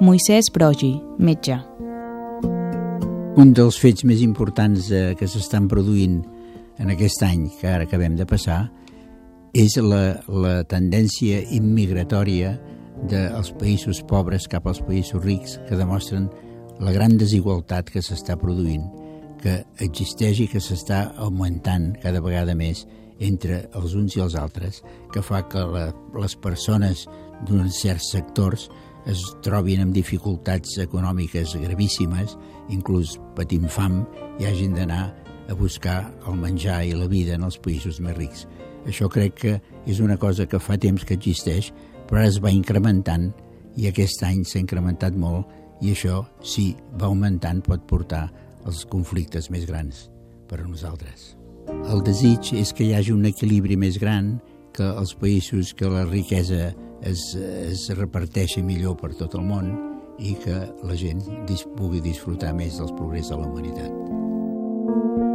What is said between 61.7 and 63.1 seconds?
pugui disfrutar més dels